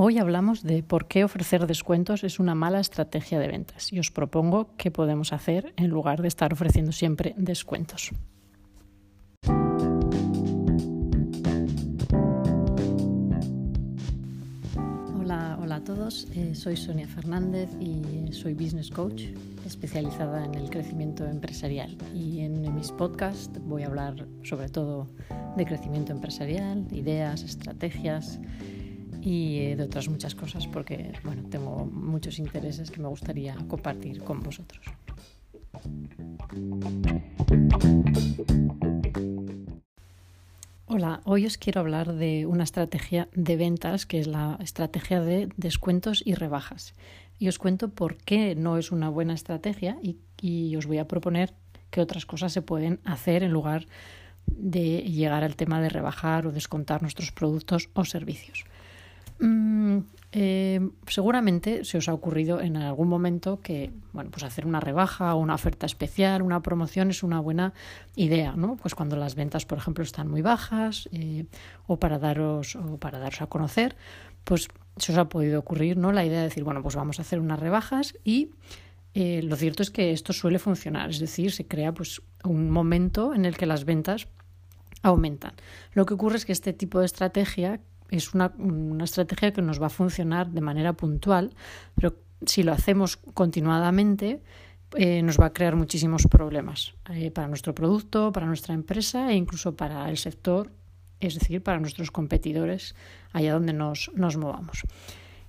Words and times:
Hoy 0.00 0.18
hablamos 0.18 0.62
de 0.62 0.84
por 0.84 1.08
qué 1.08 1.24
ofrecer 1.24 1.66
descuentos 1.66 2.22
es 2.22 2.38
una 2.38 2.54
mala 2.54 2.78
estrategia 2.78 3.40
de 3.40 3.48
ventas 3.48 3.92
y 3.92 3.98
os 3.98 4.12
propongo 4.12 4.70
qué 4.76 4.92
podemos 4.92 5.32
hacer 5.32 5.74
en 5.76 5.88
lugar 5.88 6.22
de 6.22 6.28
estar 6.28 6.52
ofreciendo 6.52 6.92
siempre 6.92 7.34
descuentos. 7.36 8.12
Hola, 15.18 15.58
hola 15.60 15.74
a 15.74 15.82
todos, 15.82 16.28
eh, 16.32 16.54
soy 16.54 16.76
Sonia 16.76 17.08
Fernández 17.08 17.68
y 17.80 18.32
soy 18.32 18.54
business 18.54 18.90
coach 18.90 19.24
especializada 19.66 20.44
en 20.44 20.54
el 20.54 20.70
crecimiento 20.70 21.26
empresarial 21.26 21.98
y 22.14 22.42
en 22.42 22.72
mis 22.72 22.92
podcasts 22.92 23.58
voy 23.64 23.82
a 23.82 23.86
hablar 23.86 24.28
sobre 24.44 24.68
todo 24.68 25.08
de 25.56 25.64
crecimiento 25.64 26.12
empresarial, 26.12 26.86
ideas, 26.92 27.42
estrategias 27.42 28.38
y 29.22 29.58
eh, 29.58 29.76
de 29.76 29.82
otras 29.84 30.08
muchas 30.08 30.34
cosas 30.34 30.66
porque 30.66 31.12
bueno, 31.24 31.42
tengo 31.48 31.86
muchos 31.86 32.38
intereses 32.38 32.90
que 32.90 33.00
me 33.00 33.08
gustaría 33.08 33.56
compartir 33.68 34.22
con 34.22 34.40
vosotros. 34.40 34.84
Hola, 40.86 41.20
hoy 41.24 41.46
os 41.46 41.58
quiero 41.58 41.80
hablar 41.80 42.14
de 42.14 42.46
una 42.46 42.64
estrategia 42.64 43.28
de 43.34 43.56
ventas 43.56 44.06
que 44.06 44.18
es 44.20 44.26
la 44.26 44.58
estrategia 44.60 45.20
de 45.20 45.48
descuentos 45.56 46.22
y 46.24 46.34
rebajas. 46.34 46.94
Y 47.38 47.48
os 47.48 47.58
cuento 47.58 47.90
por 47.90 48.16
qué 48.16 48.54
no 48.54 48.78
es 48.78 48.90
una 48.90 49.08
buena 49.08 49.34
estrategia 49.34 49.98
y, 50.02 50.16
y 50.40 50.74
os 50.76 50.86
voy 50.86 50.98
a 50.98 51.06
proponer 51.06 51.52
qué 51.90 52.00
otras 52.00 52.26
cosas 52.26 52.52
se 52.52 52.62
pueden 52.62 53.00
hacer 53.04 53.42
en 53.42 53.52
lugar 53.52 53.86
de 54.46 55.02
llegar 55.02 55.44
al 55.44 55.56
tema 55.56 55.80
de 55.80 55.88
rebajar 55.88 56.46
o 56.46 56.52
descontar 56.52 57.02
nuestros 57.02 57.32
productos 57.32 57.90
o 57.92 58.04
servicios. 58.04 58.64
Mm, 59.40 59.98
eh, 60.32 60.80
seguramente 61.06 61.84
se 61.84 61.98
os 61.98 62.08
ha 62.08 62.12
ocurrido 62.12 62.60
en 62.60 62.76
algún 62.76 63.08
momento 63.08 63.60
que, 63.60 63.90
bueno, 64.12 64.30
pues 64.30 64.44
hacer 64.44 64.66
una 64.66 64.80
rebaja 64.80 65.34
o 65.34 65.38
una 65.38 65.54
oferta 65.54 65.86
especial, 65.86 66.42
una 66.42 66.60
promoción 66.60 67.10
es 67.10 67.22
una 67.22 67.40
buena 67.40 67.72
idea, 68.14 68.54
¿no? 68.54 68.76
Pues 68.76 68.94
cuando 68.94 69.16
las 69.16 69.34
ventas, 69.34 69.64
por 69.64 69.78
ejemplo, 69.78 70.04
están 70.04 70.28
muy 70.28 70.42
bajas 70.42 71.08
eh, 71.12 71.46
o 71.86 71.98
para 71.98 72.18
daros 72.18 72.76
o 72.76 72.98
para 72.98 73.18
daros 73.18 73.40
a 73.40 73.46
conocer, 73.46 73.96
pues 74.44 74.68
se 74.98 75.12
os 75.12 75.18
ha 75.18 75.28
podido 75.28 75.60
ocurrir, 75.60 75.96
¿no? 75.96 76.12
La 76.12 76.24
idea 76.26 76.38
de 76.38 76.44
decir, 76.44 76.64
bueno, 76.64 76.82
pues 76.82 76.94
vamos 76.94 77.18
a 77.18 77.22
hacer 77.22 77.40
unas 77.40 77.58
rebajas 77.58 78.14
y 78.24 78.50
eh, 79.14 79.42
lo 79.42 79.56
cierto 79.56 79.82
es 79.82 79.90
que 79.90 80.12
esto 80.12 80.32
suele 80.32 80.58
funcionar, 80.58 81.08
es 81.10 81.20
decir, 81.20 81.52
se 81.52 81.66
crea 81.66 81.92
pues 81.92 82.20
un 82.44 82.70
momento 82.70 83.34
en 83.34 83.46
el 83.46 83.56
que 83.56 83.66
las 83.66 83.84
ventas 83.84 84.28
aumentan. 85.02 85.54
Lo 85.92 86.04
que 86.04 86.14
ocurre 86.14 86.36
es 86.36 86.44
que 86.44 86.52
este 86.52 86.72
tipo 86.72 87.00
de 87.00 87.06
estrategia 87.06 87.80
es 88.10 88.34
una, 88.34 88.52
estrategia 89.02 89.52
que 89.52 89.62
nos 89.62 89.80
va 89.80 89.86
a 89.86 89.90
funcionar 89.90 90.48
de 90.50 90.60
manera 90.60 90.92
puntual, 90.92 91.54
pero 91.94 92.14
si 92.46 92.62
lo 92.62 92.72
hacemos 92.72 93.16
continuadamente, 93.34 94.42
eh, 94.96 95.22
nos 95.22 95.38
va 95.38 95.46
a 95.46 95.52
crear 95.52 95.76
muchísimos 95.76 96.26
problemas 96.26 96.94
eh, 97.10 97.30
para 97.30 97.48
nuestro 97.48 97.74
producto, 97.74 98.32
para 98.32 98.46
nuestra 98.46 98.74
empresa 98.74 99.30
e 99.30 99.34
incluso 99.34 99.76
para 99.76 100.08
el 100.08 100.16
sector, 100.16 100.70
es 101.20 101.34
decir, 101.34 101.62
para 101.62 101.80
nuestros 101.80 102.10
competidores, 102.10 102.94
allá 103.32 103.52
donde 103.52 103.72
nos, 103.72 104.10
nos 104.14 104.36
movamos. 104.36 104.84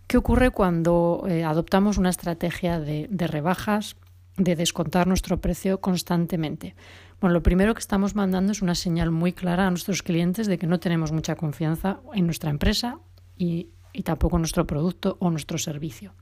¿Qué 0.07 0.17
ocurre 0.17 0.49
cuando 0.49 1.23
eh, 1.29 1.43
adoptamos 1.43 1.97
una 1.97 2.09
estrategia 2.09 2.79
de 2.79 3.27
rebajas, 3.27 3.95
de 4.39 4.55
descontar 4.55 5.05
nuestro 5.05 5.39
precio 5.39 5.79
constantemente? 5.79 6.75
Bueno, 7.19 7.33
lo 7.33 7.43
primero 7.43 7.73
que 7.73 7.81
estamos 7.81 8.15
mandando 8.15 8.53
es 8.53 8.61
una 8.61 8.75
señal 8.75 9.11
muy 9.11 9.33
clara 9.33 9.67
a 9.67 9.69
nuestros 9.69 10.01
clientes 10.01 10.47
de 10.47 10.57
que 10.57 10.67
no 10.67 10.79
tenemos 10.79 11.11
mucha 11.11 11.35
confianza 11.35 11.99
en 12.13 12.25
nuestra 12.25 12.49
empresa 12.49 12.99
y, 13.37 13.67
tampoco 14.05 14.37
en 14.37 14.43
nuestro 14.43 14.65
producto 14.65 15.17
o 15.19 15.29
nuestro 15.29 15.57
servicio. 15.57 16.13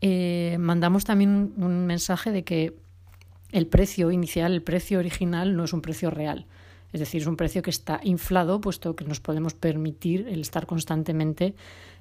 Eh, 0.00 0.56
mandamos 0.58 1.04
también 1.04 1.52
un, 1.58 1.86
mensaje 1.86 2.32
de 2.32 2.42
que 2.42 2.74
el 3.52 3.66
precio 3.66 4.10
inicial, 4.10 4.52
el 4.52 4.62
precio 4.62 4.98
original, 4.98 5.54
no 5.54 5.64
es 5.64 5.74
un 5.74 5.82
precio 5.82 6.10
real. 6.10 6.46
Es 6.92 7.00
decir, 7.00 7.20
es 7.20 7.26
un 7.26 7.36
precio 7.36 7.60
que 7.60 7.70
está 7.70 8.00
inflado, 8.02 8.60
puesto 8.62 8.96
que 8.96 9.04
nos 9.04 9.20
podemos 9.20 9.52
permitir 9.52 10.26
el 10.28 10.40
estar 10.40 10.66
constantemente 10.66 11.54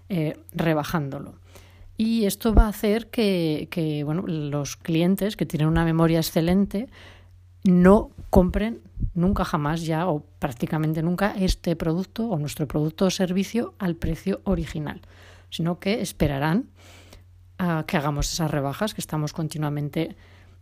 eh, 0.08 0.38
rebajándolo. 0.54 1.36
Y 1.98 2.26
esto 2.26 2.54
va 2.54 2.66
a 2.66 2.70
hacer 2.70 3.08
que, 3.08 4.02
bueno, 4.06 4.24
los 4.28 4.76
clientes 4.76 5.38
que 5.38 5.46
tienen 5.46 5.68
una 5.68 5.86
memoria 5.86 6.20
excelente 6.20 6.90
no 7.64 8.12
compren 8.30 8.82
nunca 9.14 9.46
jamás 9.46 9.86
ya 9.86 10.08
o 10.08 10.24
prácticamente 10.40 11.02
nunca 11.02 11.34
este 11.38 11.76
producto 11.76 12.28
o 12.30 12.38
nuestro 12.38 12.68
producto 12.68 13.06
o 13.06 13.10
servicio 13.10 13.74
al 13.80 13.96
precio 13.96 14.42
original, 14.44 15.02
sino 15.50 15.80
que 15.80 16.02
esperarán 16.02 16.70
a 17.58 17.86
que 17.88 17.98
hagamos 17.98 18.32
esas 18.32 18.52
rebajas 18.52 18.94
que 18.94 19.02
estamos 19.02 19.32
continuamente 19.32 20.16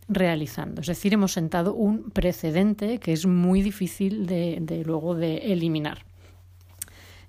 realizando. 0.08 0.82
Es 0.82 0.86
decir, 0.86 1.14
hemos 1.14 1.32
sentado 1.32 1.74
un 1.74 2.10
precedente 2.10 2.98
que 2.98 3.12
es 3.12 3.26
muy 3.26 3.62
difícil 3.62 4.26
de, 4.26 4.82
luego 4.86 5.14
de 5.14 5.52
eliminar. 5.52 6.04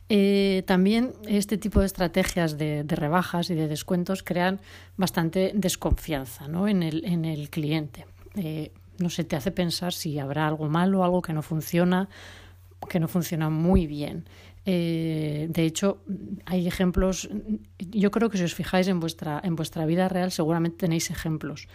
Eh, 0.08 0.64
también 0.68 1.14
este 1.28 1.58
tipo 1.58 1.80
de 1.80 1.88
estrategias 1.88 2.58
de, 2.58 2.86
rebajas 2.88 3.50
y 3.50 3.56
de 3.56 3.68
descuentos 3.68 4.22
crean 4.22 4.60
bastante 4.98 5.52
desconfianza 5.56 6.46
en, 6.46 6.84
el, 6.84 7.50
cliente. 7.50 8.06
Eh, 8.36 8.72
no 9.00 9.10
sé, 9.10 9.24
te 9.24 9.36
hace 9.36 9.52
pensar 9.52 9.94
si 9.94 10.20
habrá 10.20 10.48
algo 10.48 10.70
malo, 10.70 11.04
algo 11.04 11.22
que 11.22 11.34
no 11.34 11.42
funciona, 11.42 12.08
que 12.88 13.00
no 13.00 13.08
funciona 13.08 13.50
muy 13.50 13.88
bien. 13.88 14.26
Eh, 14.66 15.48
de 15.50 15.64
hecho, 15.64 16.00
hay 16.46 16.68
ejemplos, 16.68 17.30
yo 17.80 18.12
creo 18.12 18.30
que 18.30 18.38
si 18.38 18.44
os 18.44 18.54
fijáis 18.54 18.88
en 18.88 19.00
vuestra, 19.00 19.42
en 19.44 19.56
vuestra 19.56 19.86
vida 19.86 20.08
real 20.08 20.32
seguramente 20.32 20.78
tenéis 20.78 21.10
ejemplos. 21.10 21.68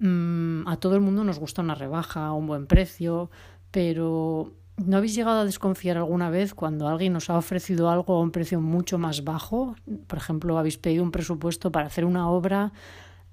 Mm, 0.00 0.66
a 0.66 0.76
todo 0.76 0.94
el 0.94 1.00
mundo 1.00 1.24
nos 1.24 1.38
gusta 1.38 1.62
una 1.62 1.74
rebaja, 1.74 2.32
un 2.32 2.46
buen 2.46 2.66
precio, 2.66 3.30
pero 3.70 4.52
¿no 4.84 4.96
habéis 4.96 5.14
llegado 5.14 5.40
a 5.40 5.44
desconfiar 5.44 5.96
alguna 5.96 6.30
vez 6.30 6.54
cuando 6.54 6.88
alguien 6.88 7.12
nos 7.12 7.30
ha 7.30 7.36
ofrecido 7.36 7.90
algo 7.90 8.14
a 8.14 8.20
un 8.20 8.30
precio 8.30 8.60
mucho 8.60 8.98
más 8.98 9.24
bajo? 9.24 9.74
Por 10.06 10.18
ejemplo, 10.18 10.58
habéis 10.58 10.78
pedido 10.78 11.02
un 11.02 11.10
presupuesto 11.10 11.72
para 11.72 11.86
hacer 11.86 12.04
una 12.04 12.30
obra 12.30 12.72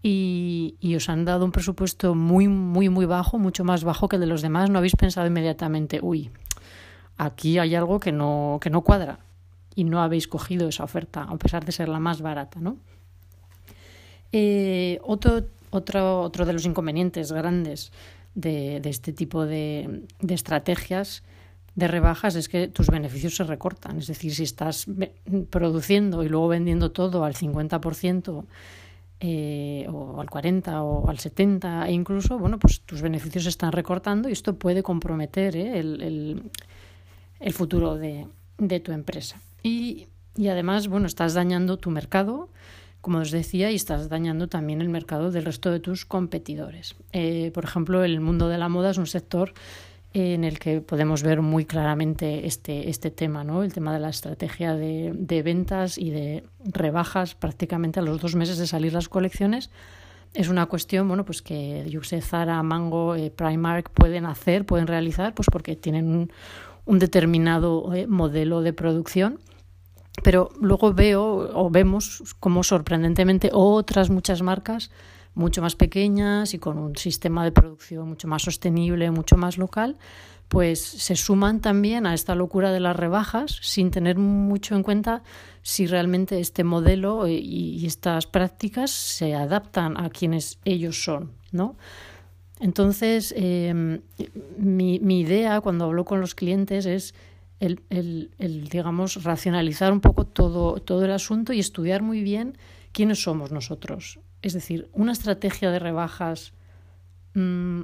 y, 0.01 0.95
os 0.95 1.09
han 1.09 1.25
dado 1.25 1.45
un 1.45 1.51
presupuesto 1.51 2.13
muy, 2.13 2.47
muy, 2.47 2.89
muy 2.89 3.05
bajo, 3.05 3.39
mucho 3.39 3.63
más 3.63 3.83
bajo 3.83 4.07
que 4.07 4.17
el 4.17 4.21
de 4.21 4.27
los 4.27 4.41
demás, 4.41 4.69
no 4.69 4.77
habéis 4.77 4.95
pensado 4.95 5.25
inmediatamente, 5.25 5.99
uy, 6.01 6.29
aquí 7.17 7.57
hay 7.57 7.73
algo 7.73 7.99
que 7.99 8.11
no, 8.11 8.59
que 8.61 8.69
no 8.69 8.81
cuadra 8.81 9.19
y 9.73 9.83
no 9.83 10.01
habéis 10.01 10.27
cogido 10.27 10.67
esa 10.67 10.83
oferta, 10.83 11.23
a 11.23 11.37
pesar 11.37 11.65
de 11.65 11.71
ser 11.71 11.89
la 11.89 11.99
más 11.99 12.21
barata, 12.21 12.59
¿no? 12.59 12.77
Eh, 14.31 14.99
otro, 15.03 15.43
otro, 15.71 16.21
otro 16.21 16.45
de 16.45 16.53
los 16.53 16.65
inconvenientes 16.65 17.31
grandes 17.31 17.91
de, 18.35 18.81
este 18.83 19.11
tipo 19.13 19.45
de, 19.45 20.03
de 20.19 20.33
estrategias 20.33 21.23
de 21.75 21.87
rebajas 21.87 22.35
es 22.35 22.49
que 22.49 22.67
tus 22.67 22.87
beneficios 22.87 23.35
se 23.35 23.43
recortan. 23.43 23.97
Es 23.97 24.07
decir, 24.07 24.33
si 24.33 24.43
estás 24.43 24.87
produciendo 25.49 26.23
y 26.23 26.29
luego 26.29 26.47
vendiendo 26.47 26.91
todo 26.91 27.23
al 27.25 27.35
50%, 27.35 28.45
eh, 29.21 29.87
o 29.89 30.19
al 30.19 30.29
40 30.29 30.83
o 30.83 31.09
al 31.09 31.19
70 31.19 31.87
e 31.87 31.93
incluso, 31.93 32.37
bueno, 32.37 32.59
pues 32.59 32.81
tus 32.81 33.01
beneficios 33.01 33.45
se 33.45 33.49
están 33.49 33.71
recortando 33.71 34.27
y 34.27 34.33
esto 34.33 34.55
puede 34.55 34.83
comprometer 34.83 35.55
¿eh? 35.55 35.79
el, 35.79 36.51
el, 37.39 37.53
futuro 37.53 37.95
de, 37.95 38.27
de 38.57 38.79
tu 38.81 38.91
empresa. 38.91 39.39
Y, 39.63 40.07
y, 40.35 40.49
además, 40.49 40.89
bueno, 40.89 41.07
estás 41.07 41.33
dañando 41.33 41.77
tu 41.77 41.91
mercado, 41.91 42.49
como 42.99 43.19
os 43.19 43.31
decía, 43.31 43.71
y 43.71 43.75
estás 43.75 44.09
dañando 44.09 44.49
también 44.49 44.81
el 44.81 44.89
mercado 44.89 45.31
del 45.31 45.45
resto 45.45 45.71
de 45.71 45.79
tus 45.79 46.05
competidores. 46.05 46.95
Eh, 47.13 47.51
por 47.53 47.63
ejemplo, 47.63 48.03
el 48.03 48.19
mundo 48.19 48.49
de 48.49 48.57
la 48.57 48.67
moda 48.67 48.91
es 48.91 48.97
un 48.97 49.07
sector 49.07 49.53
en 50.15 50.45
el 50.45 50.59
que 50.59 50.79
podemos 50.79 51.23
ver 51.23 51.41
muy 51.41 51.65
claramente 51.65 52.47
este, 52.47 52.89
este 52.89 53.11
tema, 53.11 53.43
¿no? 53.43 53.63
el 53.63 53.73
tema 53.73 53.93
de 53.93 53.99
la 53.99 54.07
estrategia 54.07 54.73
de, 54.73 55.11
de, 55.13 55.43
ventas 55.43 55.97
y 55.97 56.09
de 56.09 56.45
rebajas 56.63 57.35
prácticamente 57.35 57.99
a 57.99 58.03
los 58.03 58.21
dos 58.21 58.33
meses 58.33 58.57
de 58.57 58.65
salir 58.65 58.93
las 58.93 59.09
colecciones. 59.09 59.69
Es 60.33 60.47
una 60.47 60.67
cuestión 60.67 61.09
bueno, 61.09 61.25
pues 61.25 61.41
que 61.41 61.85
yo 61.89 62.01
sé, 62.03 62.21
Zara, 62.21 62.63
Mango, 62.63 63.15
eh, 63.15 63.29
Primark 63.29 63.89
pueden 63.89 64.25
hacer, 64.25 64.65
pueden 64.65 64.87
realizar, 64.87 65.33
pues 65.33 65.47
porque 65.51 65.75
tienen 65.75 66.29
un, 66.85 66.99
determinado 66.99 67.93
eh, 67.93 68.07
modelo 68.07 68.61
de 68.61 68.71
producción. 68.71 69.39
Pero 70.23 70.49
luego 70.61 70.93
veo 70.93 71.51
o 71.53 71.69
vemos 71.69 72.35
como 72.39 72.63
sorprendentemente 72.63 73.49
otras 73.51 74.09
muchas 74.09 74.41
marcas 74.41 74.91
mucho 75.35 75.61
más 75.61 75.75
pequeñas 75.75 76.53
y 76.53 76.59
con 76.59 76.77
un 76.77 76.95
sistema 76.95 77.43
de 77.43 77.51
producción 77.51 78.07
mucho 78.07 78.27
más 78.27 78.41
sostenible, 78.41 79.11
mucho 79.11 79.37
más 79.37 79.57
local, 79.57 79.97
pues 80.47 80.79
se 80.81 81.15
suman 81.15 81.59
también 81.59 82.05
a 82.05 82.13
esta 82.13 82.35
locura 82.35 82.71
de 82.71 82.79
las 82.79 82.95
rebajas 82.95 83.59
sin 83.61 83.91
tener 83.91 84.17
mucho 84.17 84.75
en 84.75 84.83
cuenta 84.83 85.23
si 85.61 85.87
realmente 85.87 86.39
este 86.39 86.63
modelo 86.63 87.27
y, 87.27 87.85
estas 87.85 88.27
prácticas 88.27 88.91
se 88.91 89.35
adaptan 89.35 89.97
a 89.97 90.09
quienes 90.09 90.59
ellos 90.65 91.03
son, 91.03 91.31
¿no? 91.51 91.75
Entonces, 92.59 93.33
em, 93.35 94.01
mi, 94.57 94.99
mi 94.99 95.21
idea 95.21 95.59
cuando 95.61 95.85
hablo 95.85 96.05
con 96.05 96.21
los 96.21 96.35
clientes 96.35 96.85
es 96.85 97.13
el, 97.59 97.81
el, 97.89 98.69
digamos, 98.69 99.23
racionalizar 99.23 99.91
un 99.91 100.01
poco 100.01 100.25
todo, 100.25 100.79
todo 100.79 101.05
el 101.05 101.11
asunto 101.11 101.53
y 101.53 101.59
estudiar 101.59 102.01
muy 102.01 102.21
bien 102.21 102.57
quiénes 102.91 103.23
somos 103.23 103.51
nosotros. 103.51 104.19
Es 104.45 104.53
decir, 104.53 104.87
una 104.93 105.11
estrategia 105.11 105.71
de 105.71 105.79
rebajas 105.79 106.53
mm, 107.33 107.81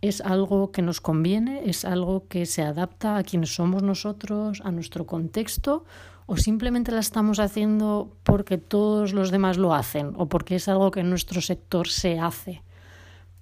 es 0.00 0.22
algo 0.22 0.72
que 0.72 0.80
nos 0.80 1.02
conviene, 1.02 1.68
es 1.68 1.84
algo 1.84 2.28
que 2.28 2.46
se 2.46 2.62
adapta 2.62 3.18
a 3.18 3.22
quienes 3.22 3.54
somos 3.54 3.82
nosotros, 3.82 4.62
a 4.64 4.70
nuestro 4.72 5.04
contexto, 5.04 5.84
o 6.24 6.38
simplemente 6.38 6.92
la 6.92 7.00
estamos 7.00 7.40
haciendo 7.40 8.16
porque 8.22 8.56
todos 8.56 9.12
los 9.12 9.30
demás 9.30 9.58
lo 9.58 9.74
hacen 9.74 10.14
o 10.16 10.30
porque 10.30 10.54
es 10.54 10.66
algo 10.66 10.90
que 10.90 11.00
en 11.00 11.10
nuestro 11.10 11.42
sector 11.42 11.88
se 11.88 12.18
hace. 12.18 12.62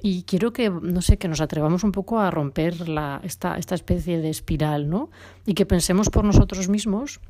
Y 0.03 0.25
quiero 0.25 0.53
que, 0.53 0.71
no 0.71 1.03
sé, 1.03 1.19
que 1.19 1.29
nos 1.29 1.41
atrevamos 1.41 1.85
un 1.85 1.93
poco 1.93 2.19
a 2.19 2.33
romper 2.33 2.89
la, 2.89 3.21
esta, 3.23 3.59
esta 3.59 3.77
especie 3.77 4.21
de 4.21 4.31
espiral, 4.31 4.91
¿no? 4.91 5.09
Y 5.47 5.55
que 5.55 5.67
pensemos 5.67 6.11
por 6.11 6.25
nosotros 6.25 6.69
mismos 6.69 7.21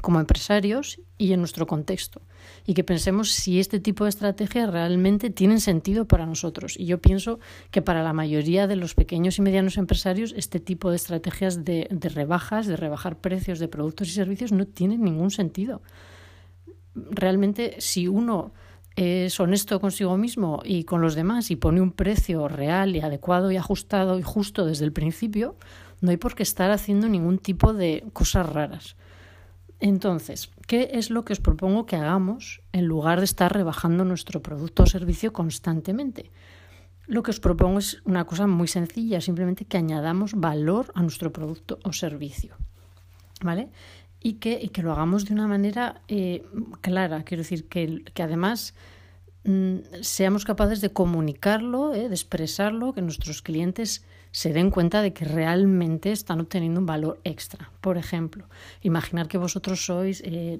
como 0.00 0.20
empresarios 0.20 1.00
y 1.18 1.32
en 1.32 1.40
nuestro 1.40 1.66
contexto. 1.66 2.22
Y 2.66 2.74
que 2.74 2.84
pensemos 2.84 3.30
si 3.30 3.60
este 3.60 3.80
tipo 3.80 4.04
de 4.04 4.10
estrategias 4.10 4.70
realmente 4.70 5.30
tienen 5.30 5.60
sentido 5.60 6.06
para 6.06 6.26
nosotros. 6.26 6.78
Y 6.78 6.86
yo 6.86 7.00
pienso 7.00 7.38
que 7.70 7.82
para 7.82 8.02
la 8.02 8.12
mayoría 8.12 8.66
de 8.66 8.76
los 8.76 8.94
pequeños 8.94 9.38
y 9.38 9.42
medianos 9.42 9.76
empresarios 9.76 10.34
este 10.36 10.60
tipo 10.60 10.90
de 10.90 10.96
estrategias 10.96 11.64
de, 11.64 11.88
de 11.90 12.08
rebajas, 12.08 12.66
de 12.66 12.76
rebajar 12.76 13.16
precios 13.18 13.58
de 13.58 13.68
productos 13.68 14.08
y 14.08 14.12
servicios 14.12 14.52
no 14.52 14.66
tienen 14.66 15.02
ningún 15.02 15.30
sentido. 15.30 15.82
Realmente 16.94 17.76
si 17.78 18.08
uno 18.08 18.52
es 18.96 19.40
honesto 19.40 19.80
consigo 19.80 20.16
mismo 20.16 20.62
y 20.64 20.84
con 20.84 21.00
los 21.00 21.14
demás 21.14 21.50
y 21.50 21.56
pone 21.56 21.80
un 21.80 21.92
precio 21.92 22.46
real 22.46 22.94
y 22.94 23.00
adecuado 23.00 23.50
y 23.50 23.56
ajustado 23.56 24.18
y 24.18 24.22
justo 24.22 24.64
desde 24.66 24.84
el 24.84 24.92
principio, 24.92 25.56
no 26.00 26.10
hay 26.10 26.16
por 26.16 26.34
qué 26.34 26.42
estar 26.42 26.70
haciendo 26.70 27.08
ningún 27.08 27.38
tipo 27.38 27.72
de 27.72 28.04
cosas 28.12 28.48
raras. 28.48 28.96
Entonces, 29.84 30.48
¿qué 30.66 30.92
es 30.94 31.10
lo 31.10 31.26
que 31.26 31.34
os 31.34 31.40
propongo 31.40 31.84
que 31.84 31.96
hagamos 31.96 32.62
en 32.72 32.86
lugar 32.86 33.18
de 33.18 33.26
estar 33.26 33.52
rebajando 33.52 34.02
nuestro 34.06 34.40
producto 34.40 34.84
o 34.84 34.86
servicio 34.86 35.34
constantemente? 35.34 36.30
Lo 37.06 37.22
que 37.22 37.32
os 37.32 37.38
propongo 37.38 37.80
es 37.80 38.00
una 38.06 38.24
cosa 38.24 38.46
muy 38.46 38.66
sencilla, 38.66 39.20
simplemente 39.20 39.66
que 39.66 39.76
añadamos 39.76 40.40
valor 40.40 40.90
a 40.94 41.02
nuestro 41.02 41.34
producto 41.34 41.80
o 41.84 41.92
servicio. 41.92 42.56
¿Vale? 43.42 43.68
Y 44.20 44.40
que, 44.40 44.70
que 44.70 44.82
lo 44.82 44.90
hagamos 44.90 45.26
de 45.26 45.34
una 45.34 45.46
manera 45.46 46.00
eh, 46.08 46.46
clara, 46.80 47.22
quiero 47.24 47.42
decir, 47.42 47.68
que, 47.68 48.04
que 48.14 48.22
además 48.22 48.72
seamos 50.00 50.46
capaces 50.46 50.80
de 50.80 50.90
comunicarlo, 50.90 51.94
eh, 51.94 52.08
de 52.08 52.14
expresarlo, 52.14 52.94
que 52.94 53.02
nuestros 53.02 53.42
clientes 53.42 54.04
se 54.30 54.52
den 54.52 54.70
cuenta 54.70 55.02
de 55.02 55.12
que 55.12 55.26
realmente 55.26 56.10
están 56.10 56.40
obteniendo 56.40 56.80
un 56.80 56.86
valor 56.86 57.20
extra. 57.24 57.70
Por 57.80 57.98
ejemplo, 57.98 58.48
imaginar 58.80 59.28
que 59.28 59.36
vosotros 59.36 59.84
sois, 59.84 60.22
eh, 60.24 60.58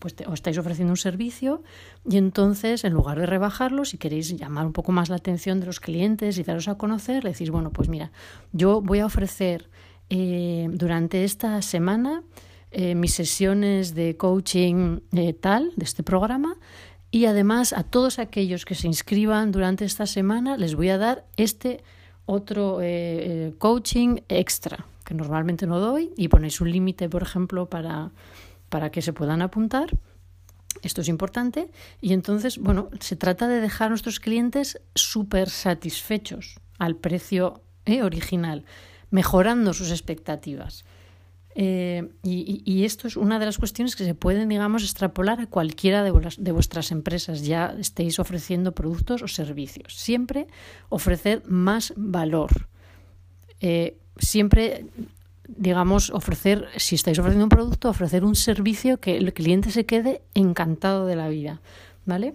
pues 0.00 0.16
os 0.26 0.34
estáis 0.34 0.58
ofreciendo 0.58 0.92
un 0.92 0.96
servicio 0.96 1.62
y 2.08 2.16
entonces, 2.16 2.84
en 2.84 2.92
lugar 2.92 3.18
de 3.20 3.26
rebajarlo, 3.26 3.84
si 3.84 3.98
queréis 3.98 4.36
llamar 4.36 4.66
un 4.66 4.72
poco 4.72 4.90
más 4.90 5.08
la 5.08 5.16
atención 5.16 5.60
de 5.60 5.66
los 5.66 5.78
clientes 5.78 6.36
y 6.36 6.42
daros 6.42 6.66
a 6.66 6.76
conocer, 6.76 7.22
decís, 7.22 7.50
bueno, 7.50 7.70
pues 7.70 7.88
mira, 7.88 8.10
yo 8.52 8.82
voy 8.82 8.98
a 8.98 9.06
ofrecer 9.06 9.70
eh, 10.10 10.66
durante 10.70 11.24
esta 11.24 11.62
semana 11.62 12.24
mis 12.96 13.14
sesiones 13.14 13.94
de 13.94 14.16
coaching 14.16 14.98
tal, 15.40 15.70
de 15.76 15.84
este 15.84 16.02
programa, 16.02 16.56
y 17.14 17.26
además 17.26 17.72
a 17.72 17.84
todos 17.84 18.18
aquellos 18.18 18.64
que 18.64 18.74
se 18.74 18.88
inscriban 18.88 19.52
durante 19.52 19.84
esta 19.84 20.04
semana 20.04 20.56
les 20.56 20.74
voy 20.74 20.88
a 20.88 20.98
dar 20.98 21.24
este 21.36 21.84
otro 22.26 22.80
eh, 22.80 22.86
eh, 22.88 23.54
coaching 23.56 24.16
extra, 24.28 24.84
que 25.04 25.14
normalmente 25.14 25.64
no 25.68 25.78
doy, 25.78 26.12
y 26.16 26.26
ponéis 26.26 26.60
un 26.60 26.72
límite, 26.72 27.08
por 27.08 27.22
ejemplo, 27.22 27.70
para, 27.70 28.10
para 28.68 28.90
que 28.90 29.00
se 29.00 29.12
puedan 29.12 29.42
apuntar. 29.42 29.96
Esto 30.82 31.02
es 31.02 31.08
importante. 31.08 31.70
Y 32.00 32.14
entonces, 32.14 32.58
bueno, 32.58 32.90
se 32.98 33.14
trata 33.14 33.46
de 33.46 33.60
dejar 33.60 33.86
a 33.86 33.88
nuestros 33.90 34.18
clientes 34.18 34.80
súper 34.96 35.50
satisfechos 35.50 36.58
al 36.80 36.96
precio 36.96 37.62
eh, 37.84 38.02
original, 38.02 38.64
mejorando 39.10 39.72
sus 39.72 39.92
expectativas. 39.92 40.84
Eh, 41.56 42.10
y, 42.24 42.84
esto 42.84 43.06
es 43.06 43.16
una 43.16 43.38
de 43.38 43.46
las 43.46 43.58
cuestiones 43.58 43.94
que 43.94 44.04
se 44.04 44.14
pueden, 44.14 44.48
digamos, 44.48 44.82
extrapolar 44.82 45.40
a 45.40 45.46
cualquiera 45.46 46.02
de, 46.02 46.10
vuestras 46.10 46.90
empresas, 46.90 47.44
ya 47.44 47.74
estéis 47.78 48.18
ofreciendo 48.18 48.72
productos 48.72 49.22
o 49.22 49.28
servicios. 49.28 49.94
Siempre 49.94 50.48
ofrecer 50.88 51.42
más 51.46 51.92
valor. 51.96 52.68
Eh, 53.60 53.96
siempre, 54.18 54.86
digamos, 55.46 56.10
ofrecer, 56.10 56.66
si 56.76 56.96
estáis 56.96 57.18
ofreciendo 57.20 57.44
un 57.44 57.50
producto, 57.50 57.88
ofrecer 57.88 58.24
un 58.24 58.34
servicio 58.34 58.98
que 58.98 59.16
el 59.16 59.32
cliente 59.32 59.70
se 59.70 59.86
quede 59.86 60.22
encantado 60.34 61.06
de 61.06 61.16
la 61.16 61.28
vida. 61.28 61.60
¿Vale? 62.04 62.34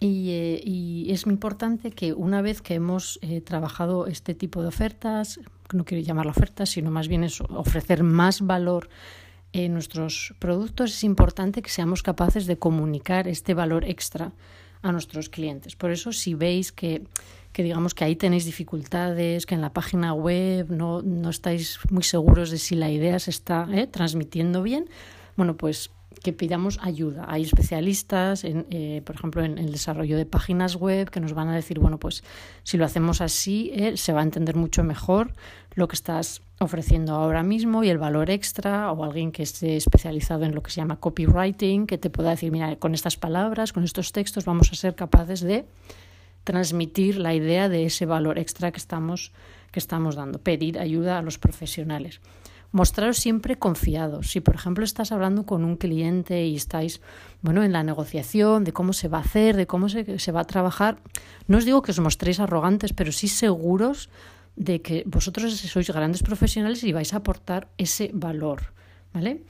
Y, 0.00 0.30
eh, 0.30 1.12
es 1.12 1.26
muy 1.26 1.34
importante 1.34 1.92
que 1.92 2.12
una 2.12 2.42
vez 2.42 2.60
que 2.60 2.74
hemos 2.74 3.20
trabajado 3.44 4.06
este 4.08 4.34
tipo 4.34 4.62
de 4.62 4.68
ofertas, 4.68 5.38
no 5.72 5.84
quiero 5.84 6.04
llamarlo 6.04 6.30
ofertas, 6.30 6.70
sino 6.70 6.90
más 6.90 7.08
bien 7.08 7.24
es 7.24 7.40
ofrecer 7.40 8.02
más 8.02 8.40
valor 8.40 8.88
en 9.52 9.72
nuestros 9.72 10.34
productos, 10.40 10.90
es 10.90 11.04
importante 11.04 11.62
que 11.62 11.70
seamos 11.70 12.02
capaces 12.02 12.46
de 12.46 12.58
comunicar 12.58 13.28
este 13.28 13.54
valor 13.54 13.84
extra 13.84 14.32
a 14.82 14.90
nuestros 14.90 15.28
clientes. 15.28 15.76
Por 15.76 15.92
eso, 15.92 16.12
si 16.12 16.34
veis 16.34 16.72
que, 16.72 17.04
que 17.52 17.62
digamos 17.62 17.94
que 17.94 18.04
ahí 18.04 18.16
tenéis 18.16 18.44
dificultades, 18.44 19.46
que 19.46 19.54
en 19.54 19.60
la 19.60 19.72
página 19.72 20.12
web 20.12 20.70
no, 20.70 21.02
no 21.02 21.30
estáis 21.30 21.78
muy 21.88 22.02
seguros 22.02 22.50
de 22.50 22.58
si 22.58 22.74
la 22.74 22.90
idea 22.90 23.18
se 23.20 23.30
está 23.30 23.68
eh, 23.72 23.86
transmitiendo 23.86 24.62
bien, 24.62 24.90
bueno, 25.36 25.56
pues 25.56 25.90
que 26.22 26.32
pidamos 26.32 26.78
ayuda. 26.82 27.24
Hay 27.28 27.42
especialistas, 27.42 28.44
en, 28.44 28.66
eh, 28.70 29.02
por 29.04 29.16
ejemplo, 29.16 29.44
en 29.44 29.58
el 29.58 29.72
desarrollo 29.72 30.16
de 30.16 30.26
páginas 30.26 30.76
web 30.76 31.10
que 31.10 31.20
nos 31.20 31.32
van 31.32 31.48
a 31.48 31.54
decir, 31.54 31.78
bueno, 31.78 31.98
pues 31.98 32.24
si 32.62 32.76
lo 32.76 32.84
hacemos 32.84 33.20
así, 33.20 33.70
eh, 33.74 33.96
se 33.96 34.12
va 34.12 34.20
a 34.20 34.22
entender 34.22 34.56
mucho 34.56 34.84
mejor 34.84 35.32
lo 35.74 35.88
que 35.88 35.94
estás 35.94 36.42
ofreciendo 36.60 37.14
ahora 37.14 37.42
mismo 37.42 37.84
y 37.84 37.88
el 37.88 37.98
valor 37.98 38.30
extra 38.30 38.92
o 38.92 39.04
alguien 39.04 39.32
que 39.32 39.42
esté 39.42 39.76
especializado 39.76 40.44
en 40.44 40.54
lo 40.54 40.62
que 40.62 40.70
se 40.70 40.80
llama 40.80 41.00
copywriting, 41.00 41.86
que 41.86 41.98
te 41.98 42.10
pueda 42.10 42.30
decir, 42.30 42.52
mira, 42.52 42.76
con 42.76 42.94
estas 42.94 43.16
palabras, 43.16 43.72
con 43.72 43.84
estos 43.84 44.12
textos 44.12 44.44
vamos 44.44 44.70
a 44.72 44.74
ser 44.74 44.94
capaces 44.94 45.40
de 45.40 45.64
transmitir 46.44 47.16
la 47.16 47.34
idea 47.34 47.68
de 47.68 47.86
ese 47.86 48.06
valor 48.06 48.38
extra 48.38 48.70
que 48.70 48.78
estamos, 48.78 49.32
que 49.72 49.80
estamos 49.80 50.14
dando, 50.14 50.38
pedir 50.38 50.78
ayuda 50.78 51.18
a 51.18 51.22
los 51.22 51.38
profesionales 51.38 52.20
mostraros 52.74 53.18
siempre 53.18 53.56
confiados. 53.56 54.32
Si, 54.32 54.40
por 54.40 54.56
ejemplo, 54.56 54.84
estás 54.84 55.12
hablando 55.12 55.46
con 55.46 55.64
un 55.64 55.76
cliente 55.76 56.44
y 56.44 56.56
estáis, 56.56 57.00
bueno, 57.40 57.62
en 57.62 57.70
la 57.72 57.84
negociación 57.84 58.64
de 58.64 58.72
cómo 58.72 58.92
se 58.92 59.06
va 59.06 59.18
a 59.18 59.20
hacer, 59.20 59.54
de 59.54 59.68
cómo 59.68 59.88
se, 59.88 60.32
va 60.32 60.40
a 60.40 60.44
trabajar, 60.44 60.98
no 61.46 61.58
os 61.58 61.64
digo 61.64 61.82
que 61.82 61.92
os 61.92 62.00
mostréis 62.00 62.40
arrogantes, 62.40 62.92
pero 62.92 63.12
sí 63.12 63.28
seguros 63.28 64.10
de 64.56 64.82
que 64.82 65.04
vosotros 65.06 65.54
sois 65.54 65.88
grandes 65.88 66.24
profesionales 66.24 66.82
y 66.82 66.92
vais 66.92 67.14
a 67.14 67.18
aportar 67.22 67.70
ese 67.78 68.10
valor, 68.12 68.74
¿vale? 69.14 69.44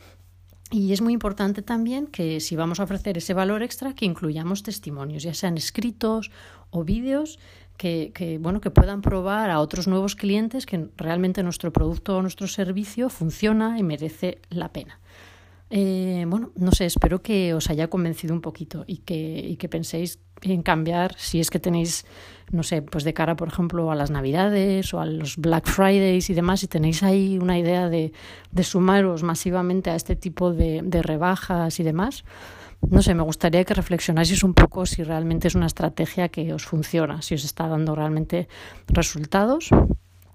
Y 0.71 0.93
es 0.93 1.01
muy 1.01 1.15
importante 1.15 1.63
también 1.63 2.07
que 2.09 2.41
si 2.41 2.57
vamos 2.57 2.79
a 2.79 2.85
ofrecer 2.85 3.17
ese 3.17 3.33
valor 3.33 3.63
extra, 3.63 3.95
que 3.95 4.05
incluyamos 4.05 4.63
testimonios, 4.63 5.23
ya 5.23 5.33
sean 5.33 5.57
escritos 5.57 6.31
o 6.69 6.85
vídeos, 6.85 7.39
que, 7.77 8.39
bueno, 8.41 8.61
que 8.61 8.71
puedan 8.71 9.03
probar 9.03 9.51
a 9.51 9.61
otros 9.61 9.89
nuevos 9.89 10.15
clientes 10.15 10.67
que 10.67 10.89
realmente 10.97 11.43
nuestro 11.43 11.73
producto 11.73 12.17
o 12.17 12.23
nuestro 12.23 12.47
servicio 12.47 13.09
funciona 13.09 13.79
y 13.79 13.83
merece 13.83 14.41
la 14.51 14.69
pena. 14.69 15.01
Eh, 15.71 16.25
bueno, 16.29 16.53
no 16.57 16.71
sé, 16.73 16.85
espero 16.85 17.23
que 17.23 17.55
os 17.55 17.69
haya 17.71 17.89
convencido 17.89 18.35
un 18.35 18.41
poquito 18.41 18.85
y 18.87 18.99
que, 18.99 19.17
y 19.17 19.57
que 19.57 19.69
penséis 19.69 20.21
en 20.43 20.63
cambiar 20.63 21.15
si 21.17 21.41
es 21.41 21.51
que 21.51 21.59
tenéis, 21.59 22.05
no 22.53 22.63
sé, 22.63 22.83
pues 22.83 23.03
de 23.03 23.15
cara, 23.15 23.35
por 23.35 23.49
ejemplo, 23.49 23.91
a 23.91 23.95
las 23.95 24.11
Navidades 24.11 24.93
o 24.95 25.01
a 25.01 25.07
los 25.07 25.37
Black 25.37 25.67
Fridays 25.67 26.31
y 26.31 26.35
demás, 26.35 26.61
si 26.61 26.69
tenéis 26.69 27.03
ahí 27.03 27.39
una 27.39 27.59
idea 27.59 27.89
de, 27.89 28.13
de 28.53 28.63
sumaros 28.63 29.23
masivamente 29.23 29.91
a 29.91 29.97
este 29.97 30.17
tipo 30.17 30.53
de, 30.53 30.83
de 30.85 31.03
rebajas 31.03 31.81
y 31.81 31.83
demás, 31.83 32.25
no 32.89 33.03
sé, 33.03 33.15
me 33.15 33.23
gustaría 33.23 33.65
que 33.65 33.75
reflexionaseis 33.75 34.43
un 34.45 34.55
poco 34.55 34.87
si 34.87 35.03
realmente 35.03 35.49
es 35.49 35.55
una 35.55 35.67
estrategia 35.67 36.29
que 36.29 36.53
os 36.53 36.65
funciona, 36.65 37.23
si 37.23 37.35
os 37.35 37.45
está 37.45 37.69
dando 37.69 37.95
realmente 37.95 38.49
resultados 38.89 39.71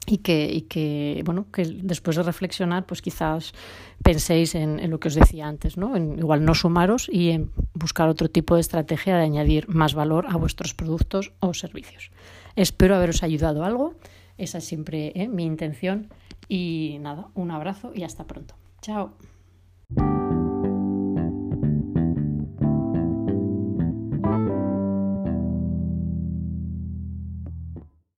y 0.06 0.18
que, 0.18 1.22
bueno, 1.26 1.46
que 1.52 1.66
después 1.66 2.16
de 2.16 2.24
reflexionar, 2.24 2.86
pues 2.86 3.02
quizás 3.02 3.54
penséis 4.04 4.56
en, 4.56 4.80
en, 4.80 4.90
lo 4.90 5.00
que 5.00 5.10
os 5.10 5.16
decía 5.16 5.48
antes, 5.48 5.78
¿no? 5.78 5.96
En 5.96 6.18
igual 6.18 6.44
no 6.46 6.56
sumaros 6.56 7.10
y 7.12 7.30
en 7.30 7.52
buscar 7.74 8.10
otro 8.10 8.30
tipo 8.30 8.56
de 8.56 8.62
estrategia 8.62 9.18
de 9.18 9.24
añadir 9.24 9.70
más 9.70 9.94
valor 9.94 10.26
a 10.28 10.36
vuestros 10.36 10.74
productos 10.74 11.34
o 11.40 11.54
servicios. 11.54 12.12
Espero 12.56 12.96
haberos 12.96 13.22
ayudado 13.24 13.64
algo, 13.64 13.94
esa 14.38 14.58
es 14.58 14.66
siempre 14.66 15.12
¿eh? 15.16 15.28
mi 15.28 15.46
intención 15.46 16.10
y 16.48 16.98
nada, 17.02 17.28
un 17.36 17.52
abrazo 17.52 17.92
y 17.94 18.04
hasta 18.04 18.26
pronto. 18.26 18.56
Chao. 18.82 19.14